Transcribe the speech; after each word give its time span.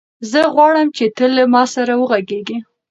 زه 0.31 0.41
غواړم 0.53 0.87
چې 0.97 1.05
ته 1.17 1.25
له 1.35 1.43
ما 1.53 1.63
سره 1.75 1.93
وغږېږې. 2.01 2.57